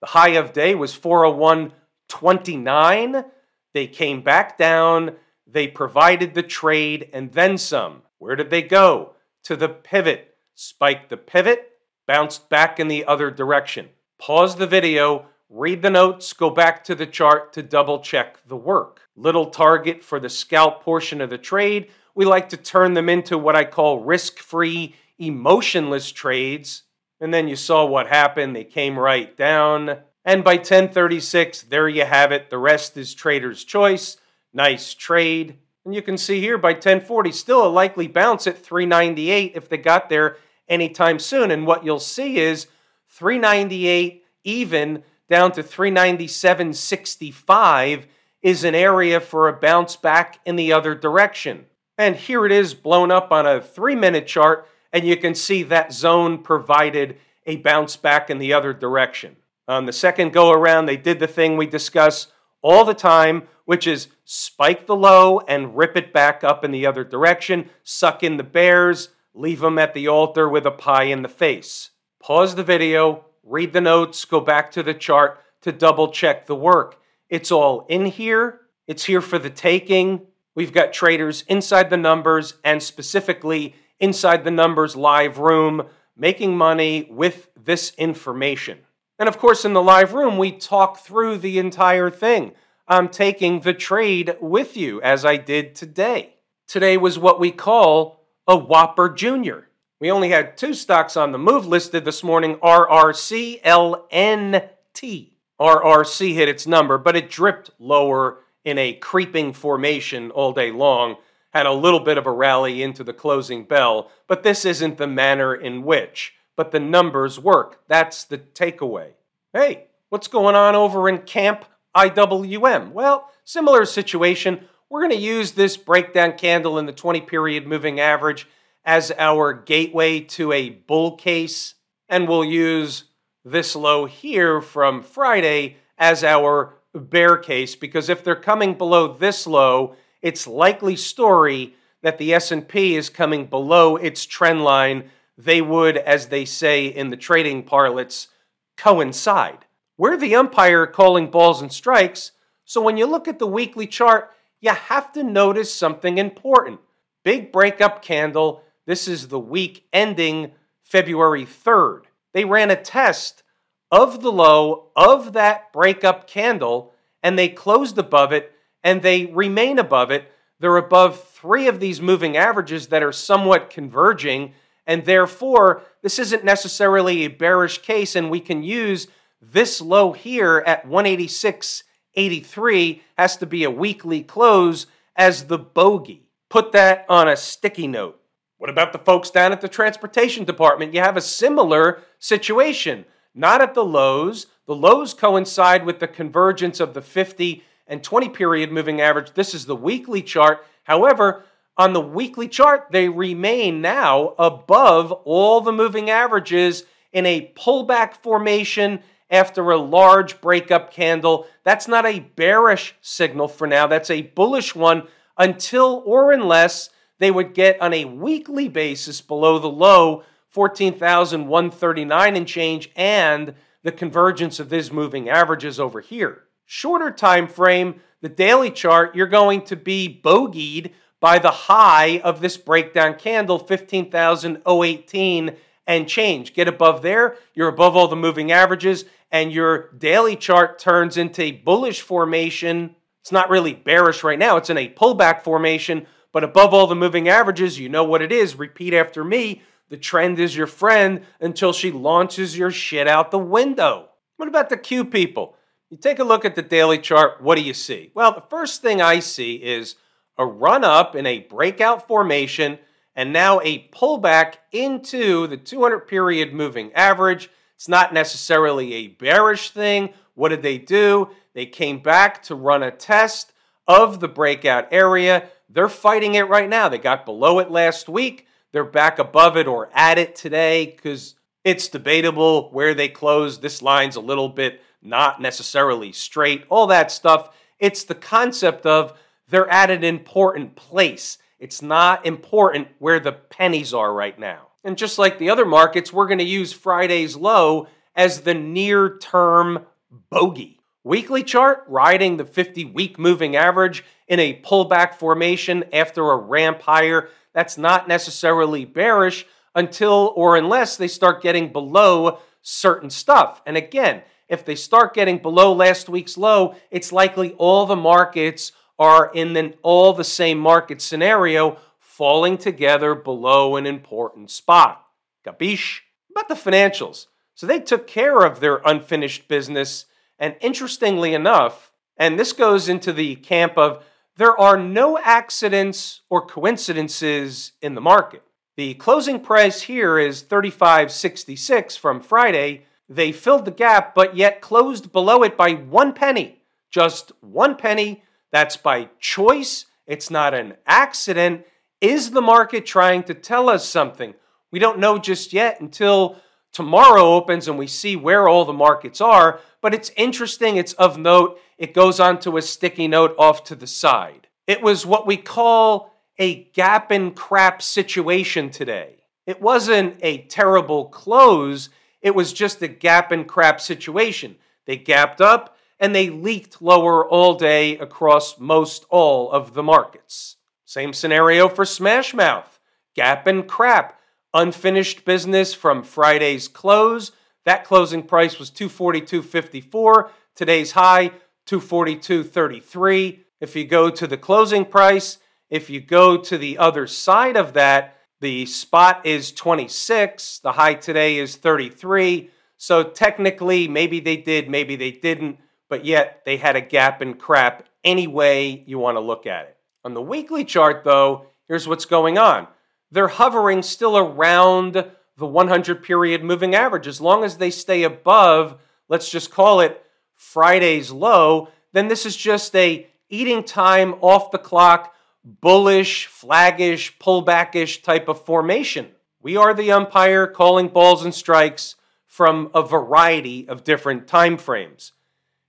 The 0.00 0.06
high 0.08 0.30
of 0.30 0.52
day 0.52 0.74
was 0.74 0.98
401.29. 0.98 3.24
They 3.72 3.86
came 3.86 4.22
back 4.22 4.58
down. 4.58 5.14
They 5.46 5.68
provided 5.68 6.34
the 6.34 6.42
trade 6.42 7.08
and 7.12 7.32
then 7.32 7.56
some. 7.56 8.02
Where 8.18 8.34
did 8.36 8.50
they 8.50 8.62
go? 8.62 9.14
To 9.44 9.56
the 9.56 9.68
pivot. 9.68 10.32
Spiked 10.54 11.08
the 11.08 11.16
pivot, 11.16 11.72
bounced 12.06 12.48
back 12.48 12.78
in 12.78 12.88
the 12.88 13.04
other 13.06 13.30
direction. 13.30 13.88
Pause 14.18 14.56
the 14.56 14.66
video, 14.66 15.26
read 15.48 15.82
the 15.82 15.90
notes, 15.90 16.32
go 16.32 16.50
back 16.50 16.84
to 16.84 16.94
the 16.94 17.06
chart 17.06 17.52
to 17.54 17.62
double 17.62 18.00
check 18.00 18.46
the 18.46 18.56
work. 18.56 19.01
Little 19.14 19.46
target 19.46 20.02
for 20.02 20.18
the 20.18 20.30
scalp 20.30 20.82
portion 20.82 21.20
of 21.20 21.30
the 21.30 21.38
trade. 21.38 21.90
We 22.14 22.24
like 22.24 22.48
to 22.50 22.56
turn 22.56 22.94
them 22.94 23.08
into 23.08 23.36
what 23.36 23.56
I 23.56 23.64
call 23.64 24.00
risk 24.00 24.38
free, 24.38 24.94
emotionless 25.18 26.12
trades. 26.12 26.84
And 27.20 27.32
then 27.32 27.48
you 27.48 27.56
saw 27.56 27.84
what 27.84 28.08
happened. 28.08 28.56
They 28.56 28.64
came 28.64 28.98
right 28.98 29.36
down. 29.36 29.98
And 30.24 30.42
by 30.42 30.54
1036, 30.54 31.62
there 31.62 31.88
you 31.88 32.04
have 32.04 32.32
it. 32.32 32.50
The 32.50 32.58
rest 32.58 32.96
is 32.96 33.14
trader's 33.14 33.64
choice. 33.64 34.16
Nice 34.52 34.94
trade. 34.94 35.58
And 35.84 35.94
you 35.94 36.02
can 36.02 36.16
see 36.16 36.40
here 36.40 36.58
by 36.58 36.72
1040, 36.72 37.32
still 37.32 37.66
a 37.66 37.68
likely 37.68 38.06
bounce 38.06 38.46
at 38.46 38.58
398 38.58 39.52
if 39.54 39.68
they 39.68 39.78
got 39.78 40.08
there 40.08 40.36
anytime 40.68 41.18
soon. 41.18 41.50
And 41.50 41.66
what 41.66 41.84
you'll 41.84 41.98
see 41.98 42.38
is 42.38 42.68
398 43.08 44.24
even 44.44 45.02
down 45.28 45.50
to 45.52 45.62
397.65 45.62 48.04
is 48.42 48.64
an 48.64 48.74
area 48.74 49.20
for 49.20 49.48
a 49.48 49.52
bounce 49.52 49.96
back 49.96 50.40
in 50.44 50.56
the 50.56 50.72
other 50.72 50.94
direction. 50.94 51.66
And 51.96 52.16
here 52.16 52.44
it 52.44 52.52
is 52.52 52.74
blown 52.74 53.10
up 53.10 53.30
on 53.30 53.46
a 53.46 53.60
three 53.60 53.94
minute 53.94 54.26
chart, 54.26 54.66
and 54.92 55.04
you 55.06 55.16
can 55.16 55.34
see 55.34 55.62
that 55.64 55.92
zone 55.92 56.38
provided 56.42 57.16
a 57.46 57.56
bounce 57.56 57.96
back 57.96 58.30
in 58.30 58.38
the 58.38 58.52
other 58.52 58.72
direction. 58.72 59.36
On 59.68 59.86
the 59.86 59.92
second 59.92 60.32
go 60.32 60.50
around, 60.50 60.86
they 60.86 60.96
did 60.96 61.18
the 61.18 61.26
thing 61.26 61.56
we 61.56 61.66
discuss 61.66 62.28
all 62.62 62.84
the 62.84 62.94
time, 62.94 63.48
which 63.64 63.86
is 63.86 64.08
spike 64.24 64.86
the 64.86 64.96
low 64.96 65.40
and 65.40 65.76
rip 65.76 65.96
it 65.96 66.12
back 66.12 66.42
up 66.42 66.64
in 66.64 66.72
the 66.72 66.86
other 66.86 67.04
direction, 67.04 67.70
suck 67.82 68.22
in 68.22 68.36
the 68.36 68.44
bears, 68.44 69.10
leave 69.34 69.60
them 69.60 69.78
at 69.78 69.94
the 69.94 70.08
altar 70.08 70.48
with 70.48 70.66
a 70.66 70.70
pie 70.70 71.04
in 71.04 71.22
the 71.22 71.28
face. 71.28 71.90
Pause 72.20 72.56
the 72.56 72.64
video, 72.64 73.24
read 73.44 73.72
the 73.72 73.80
notes, 73.80 74.24
go 74.24 74.40
back 74.40 74.70
to 74.72 74.82
the 74.82 74.94
chart 74.94 75.40
to 75.62 75.72
double 75.72 76.08
check 76.08 76.46
the 76.46 76.54
work. 76.54 77.00
It's 77.32 77.50
all 77.50 77.86
in 77.88 78.04
here, 78.04 78.60
it's 78.86 79.04
here 79.04 79.22
for 79.22 79.38
the 79.38 79.48
taking. 79.48 80.26
We've 80.54 80.70
got 80.70 80.92
traders 80.92 81.44
inside 81.48 81.88
the 81.88 81.96
numbers 81.96 82.56
and 82.62 82.82
specifically 82.82 83.74
inside 83.98 84.44
the 84.44 84.50
numbers 84.50 84.96
live 84.96 85.38
room 85.38 85.86
making 86.14 86.58
money 86.58 87.08
with 87.10 87.48
this 87.56 87.94
information. 87.96 88.80
And 89.18 89.30
of 89.30 89.38
course, 89.38 89.64
in 89.64 89.72
the 89.72 89.82
live 89.82 90.12
room, 90.12 90.36
we 90.36 90.52
talk 90.52 90.98
through 90.98 91.38
the 91.38 91.58
entire 91.58 92.10
thing. 92.10 92.52
I'm 92.86 93.08
taking 93.08 93.60
the 93.60 93.72
trade 93.72 94.36
with 94.38 94.76
you 94.76 95.00
as 95.00 95.24
I 95.24 95.38
did 95.38 95.74
today. 95.74 96.34
Today 96.68 96.98
was 96.98 97.18
what 97.18 97.40
we 97.40 97.50
call 97.50 98.26
a 98.46 98.58
Whopper 98.58 99.08
Junior. 99.08 99.68
We 99.98 100.10
only 100.10 100.28
had 100.28 100.58
two 100.58 100.74
stocks 100.74 101.16
on 101.16 101.32
the 101.32 101.38
move 101.38 101.64
listed 101.64 102.04
this 102.04 102.22
morning 102.22 102.56
RRC, 102.56 103.62
LNT. 103.62 105.31
RRC 105.60 106.34
hit 106.34 106.48
its 106.48 106.66
number, 106.66 106.98
but 106.98 107.16
it 107.16 107.30
dripped 107.30 107.70
lower 107.78 108.38
in 108.64 108.78
a 108.78 108.92
creeping 108.94 109.52
formation 109.52 110.30
all 110.30 110.52
day 110.52 110.70
long. 110.70 111.16
Had 111.52 111.66
a 111.66 111.72
little 111.72 112.00
bit 112.00 112.18
of 112.18 112.26
a 112.26 112.32
rally 112.32 112.82
into 112.82 113.04
the 113.04 113.12
closing 113.12 113.64
bell, 113.64 114.10
but 114.26 114.42
this 114.42 114.64
isn't 114.64 114.96
the 114.96 115.06
manner 115.06 115.54
in 115.54 115.82
which 115.82 116.34
but 116.56 116.70
the 116.70 116.80
numbers 116.80 117.38
work. 117.38 117.82
That's 117.88 118.24
the 118.24 118.38
takeaway. 118.38 119.12
Hey, 119.52 119.86
what's 120.08 120.28
going 120.28 120.54
on 120.54 120.74
over 120.74 121.08
in 121.08 121.18
Camp 121.18 121.64
IWM? 121.96 122.92
Well, 122.92 123.30
similar 123.44 123.84
situation. 123.84 124.66
We're 124.88 125.00
going 125.00 125.12
to 125.12 125.16
use 125.16 125.52
this 125.52 125.76
breakdown 125.76 126.36
candle 126.36 126.78
in 126.78 126.86
the 126.86 126.92
20 126.92 127.22
period 127.22 127.66
moving 127.66 128.00
average 128.00 128.46
as 128.84 129.12
our 129.18 129.54
gateway 129.54 130.20
to 130.20 130.52
a 130.52 130.70
bull 130.70 131.16
case, 131.16 131.74
and 132.08 132.28
we'll 132.28 132.44
use 132.44 133.04
this 133.44 133.74
low 133.74 134.06
here 134.06 134.60
from 134.60 135.02
Friday 135.02 135.76
as 135.98 136.22
our 136.22 136.74
bear 136.94 137.36
case 137.36 137.74
because 137.74 138.08
if 138.08 138.22
they're 138.22 138.36
coming 138.36 138.74
below 138.74 139.12
this 139.12 139.46
low, 139.46 139.96
it's 140.20 140.46
likely 140.46 140.96
story 140.96 141.74
that 142.02 142.18
the 142.18 142.34
S&P 142.34 142.96
is 142.96 143.08
coming 143.08 143.46
below 143.46 143.96
its 143.96 144.24
trend 144.26 144.62
line 144.62 145.10
they 145.38 145.62
would, 145.62 145.96
as 145.96 146.26
they 146.26 146.44
say 146.44 146.86
in 146.86 147.10
the 147.10 147.16
trading 147.16 147.62
parlance, 147.62 148.28
coincide. 148.76 149.64
We're 149.96 150.16
the 150.16 150.34
umpire 150.34 150.86
calling 150.86 151.30
balls 151.30 151.62
and 151.62 151.72
strikes, 151.72 152.32
so 152.64 152.80
when 152.80 152.96
you 152.96 153.06
look 153.06 153.26
at 153.26 153.38
the 153.38 153.46
weekly 153.46 153.86
chart, 153.86 154.30
you 154.60 154.70
have 154.70 155.12
to 155.12 155.22
notice 155.22 155.72
something 155.74 156.18
important. 156.18 156.80
Big 157.24 157.50
breakup 157.50 158.02
candle. 158.02 158.62
This 158.86 159.08
is 159.08 159.28
the 159.28 159.40
week 159.40 159.86
ending 159.92 160.52
February 160.82 161.44
3rd. 161.44 162.02
They 162.32 162.44
ran 162.44 162.70
a 162.70 162.80
test 162.80 163.42
of 163.90 164.22
the 164.22 164.32
low 164.32 164.90
of 164.96 165.32
that 165.32 165.72
breakup 165.72 166.26
candle 166.26 166.92
and 167.22 167.38
they 167.38 167.48
closed 167.48 167.98
above 167.98 168.32
it 168.32 168.52
and 168.82 169.02
they 169.02 169.26
remain 169.26 169.78
above 169.78 170.10
it. 170.10 170.30
They're 170.58 170.76
above 170.76 171.28
three 171.28 171.68
of 171.68 171.80
these 171.80 172.00
moving 172.00 172.36
averages 172.36 172.88
that 172.88 173.02
are 173.02 173.12
somewhat 173.12 173.70
converging 173.70 174.54
and 174.86 175.04
therefore, 175.04 175.82
this 176.02 176.18
isn't 176.18 176.44
necessarily 176.44 177.24
a 177.24 177.28
bearish 177.28 177.82
case, 177.82 178.16
and 178.16 178.30
we 178.30 178.40
can 178.40 178.62
use 178.62 179.06
this 179.40 179.80
low 179.80 180.12
here 180.12 180.62
at 180.66 180.86
186.83 180.86 183.00
has 183.16 183.36
to 183.36 183.46
be 183.46 183.64
a 183.64 183.70
weekly 183.70 184.22
close 184.22 184.86
as 185.16 185.44
the 185.44 185.58
bogey. 185.58 186.28
Put 186.48 186.72
that 186.72 187.06
on 187.08 187.28
a 187.28 187.36
sticky 187.36 187.86
note. 187.86 188.20
What 188.62 188.70
about 188.70 188.92
the 188.92 188.98
folks 189.00 189.28
down 189.28 189.50
at 189.50 189.60
the 189.60 189.66
transportation 189.66 190.44
department? 190.44 190.94
You 190.94 191.00
have 191.00 191.16
a 191.16 191.20
similar 191.20 192.00
situation. 192.20 193.06
Not 193.34 193.60
at 193.60 193.74
the 193.74 193.84
lows. 193.84 194.46
The 194.68 194.76
lows 194.76 195.14
coincide 195.14 195.84
with 195.84 195.98
the 195.98 196.06
convergence 196.06 196.78
of 196.78 196.94
the 196.94 197.02
50 197.02 197.64
and 197.88 198.04
20 198.04 198.28
period 198.28 198.70
moving 198.70 199.00
average. 199.00 199.32
This 199.32 199.52
is 199.52 199.66
the 199.66 199.74
weekly 199.74 200.22
chart. 200.22 200.64
However, 200.84 201.42
on 201.76 201.92
the 201.92 202.00
weekly 202.00 202.46
chart, 202.46 202.86
they 202.92 203.08
remain 203.08 203.80
now 203.80 204.36
above 204.38 205.10
all 205.10 205.60
the 205.60 205.72
moving 205.72 206.08
averages 206.08 206.84
in 207.12 207.26
a 207.26 207.52
pullback 207.56 208.14
formation 208.14 209.00
after 209.28 209.72
a 209.72 209.76
large 209.76 210.40
breakup 210.40 210.92
candle. 210.92 211.48
That's 211.64 211.88
not 211.88 212.06
a 212.06 212.20
bearish 212.20 212.94
signal 213.00 213.48
for 213.48 213.66
now, 213.66 213.88
that's 213.88 214.08
a 214.08 214.22
bullish 214.22 214.76
one 214.76 215.08
until 215.36 216.04
or 216.06 216.30
unless 216.30 216.90
they 217.22 217.30
would 217.30 217.54
get 217.54 217.80
on 217.80 217.94
a 217.94 218.04
weekly 218.04 218.68
basis 218.68 219.20
below 219.20 219.58
the 219.58 219.68
low 219.68 220.24
14,139 220.48 222.36
and 222.36 222.46
change 222.46 222.90
and 222.94 223.54
the 223.82 223.92
convergence 223.92 224.60
of 224.60 224.68
these 224.68 224.92
moving 224.92 225.28
averages 225.28 225.80
over 225.80 226.00
here. 226.00 226.42
Shorter 226.66 227.10
time 227.10 227.46
frame, 227.48 228.00
the 228.20 228.28
daily 228.28 228.70
chart, 228.70 229.14
you're 229.14 229.26
going 229.26 229.62
to 229.62 229.76
be 229.76 230.20
bogeyed 230.22 230.92
by 231.20 231.38
the 231.38 231.50
high 231.50 232.18
of 232.24 232.40
this 232.40 232.56
breakdown 232.56 233.14
candle, 233.14 233.58
15,018 233.58 235.56
and 235.86 236.08
change. 236.08 236.54
Get 236.54 236.68
above 236.68 237.02
there, 237.02 237.36
you're 237.54 237.68
above 237.68 237.96
all 237.96 238.08
the 238.08 238.16
moving 238.16 238.50
averages, 238.52 239.04
and 239.30 239.52
your 239.52 239.92
daily 239.92 240.36
chart 240.36 240.78
turns 240.78 241.16
into 241.16 241.42
a 241.42 241.52
bullish 241.52 242.00
formation 242.00 242.96
It's 243.20 243.30
not 243.32 243.50
really 243.50 243.74
bearish 243.74 244.24
right 244.24 244.38
now. 244.38 244.56
It's 244.56 244.70
in 244.70 244.76
a 244.76 244.92
pullback 244.92 245.42
formation, 245.42 246.06
but 246.32 246.42
above 246.42 246.74
all 246.74 246.86
the 246.86 246.94
moving 246.94 247.28
averages, 247.28 247.78
you 247.78 247.88
know 247.88 248.04
what 248.04 248.22
it 248.22 248.32
is. 248.32 248.56
Repeat 248.56 248.94
after 248.94 249.22
me. 249.22 249.62
The 249.90 249.98
trend 249.98 250.38
is 250.40 250.56
your 250.56 250.66
friend 250.66 251.22
until 251.38 251.72
she 251.72 251.90
launches 251.90 252.56
your 252.56 252.70
shit 252.70 253.06
out 253.06 253.30
the 253.30 253.38
window. 253.38 254.08
What 254.38 254.48
about 254.48 254.70
the 254.70 254.78
Q 254.78 255.04
people? 255.04 255.54
You 255.90 255.98
take 255.98 256.18
a 256.18 256.24
look 256.24 256.46
at 256.46 256.54
the 256.54 256.62
daily 256.62 256.98
chart, 256.98 257.42
what 257.42 257.56
do 257.56 257.62
you 257.62 257.74
see? 257.74 258.10
Well, 258.14 258.32
the 258.32 258.40
first 258.40 258.80
thing 258.80 259.02
I 259.02 259.18
see 259.18 259.56
is 259.56 259.96
a 260.38 260.46
run 260.46 260.84
up 260.84 261.14
in 261.14 261.26
a 261.26 261.40
breakout 261.40 262.08
formation 262.08 262.78
and 263.14 263.32
now 263.32 263.60
a 263.60 263.88
pullback 263.88 264.54
into 264.72 265.46
the 265.46 265.58
200 265.58 266.00
period 266.00 266.54
moving 266.54 266.92
average. 266.94 267.50
It's 267.76 267.88
not 267.88 268.14
necessarily 268.14 268.94
a 268.94 269.08
bearish 269.08 269.70
thing. 269.70 270.14
What 270.34 270.48
did 270.48 270.62
they 270.62 270.78
do? 270.78 271.28
They 271.54 271.66
came 271.66 271.98
back 271.98 272.42
to 272.44 272.54
run 272.54 272.82
a 272.82 272.90
test 272.90 273.52
of 273.86 274.20
the 274.20 274.28
breakout 274.28 274.88
area. 274.90 275.50
They're 275.72 275.88
fighting 275.88 276.34
it 276.34 276.48
right 276.48 276.68
now. 276.68 276.88
They 276.88 276.98
got 276.98 277.24
below 277.24 277.58
it 277.58 277.70
last 277.70 278.08
week. 278.08 278.46
They're 278.72 278.84
back 278.84 279.18
above 279.18 279.56
it 279.56 279.66
or 279.66 279.88
at 279.94 280.18
it 280.18 280.36
today 280.36 280.86
because 280.86 281.34
it's 281.64 281.88
debatable 281.88 282.70
where 282.72 282.94
they 282.94 283.08
close. 283.08 283.60
This 283.60 283.80
line's 283.80 284.16
a 284.16 284.20
little 284.20 284.48
bit 284.48 284.82
not 285.00 285.40
necessarily 285.40 286.12
straight, 286.12 286.64
all 286.68 286.86
that 286.88 287.10
stuff. 287.10 287.56
It's 287.78 288.04
the 288.04 288.14
concept 288.14 288.86
of 288.86 289.18
they're 289.48 289.68
at 289.68 289.90
an 289.90 290.04
important 290.04 290.76
place. 290.76 291.38
It's 291.58 291.82
not 291.82 292.26
important 292.26 292.88
where 292.98 293.20
the 293.20 293.32
pennies 293.32 293.94
are 293.94 294.12
right 294.12 294.38
now. 294.38 294.68
And 294.84 294.98
just 294.98 295.18
like 295.18 295.38
the 295.38 295.50
other 295.50 295.64
markets, 295.64 296.12
we're 296.12 296.26
going 296.26 296.38
to 296.38 296.44
use 296.44 296.72
Friday's 296.72 297.36
low 297.36 297.86
as 298.14 298.42
the 298.42 298.54
near 298.54 299.16
term 299.18 299.86
bogey. 300.30 300.80
Weekly 301.04 301.42
chart 301.42 301.84
riding 301.88 302.36
the 302.36 302.44
50 302.44 302.84
week 302.86 303.18
moving 303.18 303.56
average 303.56 304.04
in 304.32 304.40
a 304.40 304.58
pullback 304.62 305.12
formation 305.12 305.84
after 305.92 306.30
a 306.30 306.36
ramp 306.38 306.80
higher. 306.80 307.28
That's 307.52 307.76
not 307.76 308.08
necessarily 308.08 308.86
bearish 308.86 309.44
until 309.74 310.32
or 310.34 310.56
unless 310.56 310.96
they 310.96 311.06
start 311.06 311.42
getting 311.42 311.70
below 311.70 312.38
certain 312.62 313.10
stuff. 313.10 313.60
And 313.66 313.76
again, 313.76 314.22
if 314.48 314.64
they 314.64 314.74
start 314.74 315.12
getting 315.12 315.36
below 315.36 315.74
last 315.74 316.08
week's 316.08 316.38
low, 316.38 316.74
it's 316.90 317.12
likely 317.12 317.52
all 317.58 317.84
the 317.84 317.94
markets 317.94 318.72
are 318.98 319.30
in 319.34 319.52
the, 319.52 319.74
all 319.82 320.14
the 320.14 320.24
same 320.24 320.58
market 320.58 321.02
scenario, 321.02 321.76
falling 321.98 322.56
together 322.56 323.14
below 323.14 323.76
an 323.76 323.84
important 323.84 324.50
spot. 324.50 325.04
Capiche? 325.46 326.00
About 326.30 326.48
the 326.48 326.54
financials. 326.54 327.26
So 327.54 327.66
they 327.66 327.80
took 327.80 328.06
care 328.06 328.38
of 328.38 328.60
their 328.60 328.80
unfinished 328.86 329.46
business. 329.46 330.06
And 330.38 330.56
interestingly 330.62 331.34
enough, 331.34 331.92
and 332.16 332.38
this 332.38 332.54
goes 332.54 332.88
into 332.88 333.12
the 333.12 333.36
camp 333.36 333.76
of 333.76 334.02
there 334.36 334.58
are 334.58 334.78
no 334.78 335.18
accidents 335.18 336.22
or 336.30 336.46
coincidences 336.46 337.72
in 337.82 337.94
the 337.94 338.00
market. 338.00 338.42
The 338.76 338.94
closing 338.94 339.40
price 339.40 339.82
here 339.82 340.18
is 340.18 340.42
35.66 340.42 341.98
from 341.98 342.20
Friday. 342.20 342.86
They 343.08 343.32
filled 343.32 343.66
the 343.66 343.70
gap 343.70 344.14
but 344.14 344.36
yet 344.36 344.60
closed 344.60 345.12
below 345.12 345.42
it 345.42 345.56
by 345.56 345.72
1 345.72 346.14
penny. 346.14 346.62
Just 346.90 347.32
1 347.40 347.76
penny. 347.76 348.22
That's 348.50 348.76
by 348.76 349.10
choice. 349.18 349.86
It's 350.06 350.30
not 350.30 350.54
an 350.54 350.74
accident. 350.86 351.66
Is 352.00 352.30
the 352.30 352.42
market 352.42 352.86
trying 352.86 353.22
to 353.24 353.34
tell 353.34 353.68
us 353.68 353.88
something? 353.88 354.34
We 354.70 354.78
don't 354.78 354.98
know 354.98 355.18
just 355.18 355.52
yet 355.52 355.80
until 355.80 356.38
tomorrow 356.72 357.34
opens 357.34 357.68
and 357.68 357.78
we 357.78 357.86
see 357.86 358.16
where 358.16 358.48
all 358.48 358.64
the 358.64 358.72
markets 358.72 359.20
are, 359.20 359.60
but 359.82 359.92
it's 359.94 360.10
interesting, 360.16 360.76
it's 360.76 360.94
of 360.94 361.18
note. 361.18 361.60
It 361.82 361.94
goes 361.94 362.20
onto 362.20 362.56
a 362.56 362.62
sticky 362.62 363.08
note 363.08 363.34
off 363.36 363.64
to 363.64 363.74
the 363.74 363.88
side. 363.88 364.46
It 364.68 364.82
was 364.82 365.04
what 365.04 365.26
we 365.26 365.36
call 365.36 366.14
a 366.38 366.62
gap 366.74 367.10
and 367.10 367.34
crap 367.34 367.82
situation 367.82 368.70
today. 368.70 369.24
It 369.48 369.60
wasn't 369.60 370.14
a 370.22 370.42
terrible 370.42 371.06
close, 371.06 371.88
it 372.20 372.36
was 372.36 372.52
just 372.52 372.82
a 372.82 372.86
gap 372.86 373.32
and 373.32 373.48
crap 373.48 373.80
situation. 373.80 374.58
They 374.86 374.96
gapped 374.96 375.40
up 375.40 375.76
and 375.98 376.14
they 376.14 376.30
leaked 376.30 376.80
lower 376.80 377.28
all 377.28 377.54
day 377.54 377.98
across 377.98 378.60
most 378.60 379.04
all 379.10 379.50
of 379.50 379.74
the 379.74 379.82
markets. 379.82 380.58
Same 380.84 381.12
scenario 381.12 381.68
for 381.68 381.84
Smashmouth. 381.84 382.78
Gap 383.16 383.48
and 383.48 383.66
crap. 383.66 384.20
Unfinished 384.54 385.24
business 385.24 385.74
from 385.74 386.04
Friday's 386.04 386.68
close. 386.68 387.32
That 387.64 387.84
closing 387.84 388.22
price 388.22 388.60
was 388.60 388.70
242.54. 388.70 390.28
Today's 390.54 390.92
high 390.92 391.32
242.33. 391.66 393.40
If 393.60 393.76
you 393.76 393.84
go 393.84 394.10
to 394.10 394.26
the 394.26 394.36
closing 394.36 394.84
price, 394.84 395.38
if 395.70 395.88
you 395.88 396.00
go 396.00 396.36
to 396.36 396.58
the 396.58 396.78
other 396.78 397.06
side 397.06 397.56
of 397.56 397.72
that, 397.74 398.16
the 398.40 398.66
spot 398.66 399.24
is 399.24 399.52
26, 399.52 400.58
the 400.58 400.72
high 400.72 400.94
today 400.94 401.38
is 401.38 401.56
33. 401.56 402.50
So 402.76 403.04
technically, 403.04 403.86
maybe 403.86 404.18
they 404.18 404.36
did, 404.36 404.68
maybe 404.68 404.96
they 404.96 405.12
didn't, 405.12 405.58
but 405.88 406.04
yet 406.04 406.42
they 406.44 406.56
had 406.56 406.74
a 406.74 406.80
gap 406.80 407.22
in 407.22 407.34
crap 407.34 407.86
any 408.02 408.26
way 408.26 408.82
you 408.86 408.98
want 408.98 409.16
to 409.16 409.20
look 409.20 409.46
at 409.46 409.66
it. 409.66 409.76
On 410.04 410.14
the 410.14 410.20
weekly 410.20 410.64
chart, 410.64 411.04
though, 411.04 411.46
here's 411.68 411.86
what's 411.86 412.04
going 412.04 412.36
on. 412.36 412.66
They're 413.12 413.28
hovering 413.28 413.82
still 413.82 414.18
around 414.18 414.94
the 415.36 415.46
100 415.46 416.02
period 416.02 416.42
moving 416.42 416.74
average. 416.74 417.06
As 417.06 417.20
long 417.20 417.44
as 417.44 417.58
they 417.58 417.70
stay 417.70 418.02
above, 418.02 418.80
let's 419.08 419.30
just 419.30 419.52
call 419.52 419.80
it 419.80 420.04
Friday's 420.42 421.10
low, 421.12 421.68
then 421.92 422.08
this 422.08 422.26
is 422.26 422.36
just 422.36 422.74
a 422.74 423.06
eating 423.30 423.62
time 423.62 424.16
off 424.20 424.50
the 424.50 424.58
clock 424.58 425.14
bullish, 425.44 426.28
flaggish, 426.28 427.16
pullbackish 427.18 428.02
type 428.02 428.28
of 428.28 428.44
formation. 428.44 429.12
We 429.40 429.56
are 429.56 429.72
the 429.72 429.92
umpire 429.92 430.46
calling 430.46 430.88
balls 430.88 431.24
and 431.24 431.34
strikes 431.34 431.94
from 432.26 432.70
a 432.74 432.82
variety 432.82 433.66
of 433.68 433.84
different 433.84 434.26
time 434.26 434.58
frames. 434.58 435.12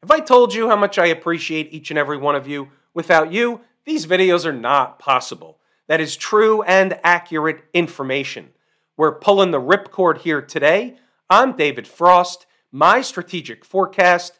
Have 0.02 0.12
I 0.12 0.20
told 0.20 0.54
you 0.54 0.68
how 0.68 0.76
much 0.76 0.98
I 0.98 1.06
appreciate 1.06 1.72
each 1.72 1.90
and 1.90 1.98
every 1.98 2.18
one 2.18 2.36
of 2.36 2.48
you? 2.48 2.70
Without 2.94 3.32
you, 3.32 3.62
these 3.86 4.06
videos 4.06 4.44
are 4.44 4.52
not 4.52 5.00
possible. 5.00 5.60
That 5.88 6.02
is 6.02 6.18
true 6.18 6.62
and 6.64 7.00
accurate 7.04 7.64
information. 7.74 8.50
We're 8.98 9.20
pulling 9.20 9.52
the 9.52 9.62
ripcord 9.62 10.20
here 10.20 10.42
today. 10.42 10.98
I'm 11.30 11.56
David 11.56 11.88
Frost, 11.88 12.48
my 12.72 13.02
strategic 13.02 13.64
forecast. 13.64 14.40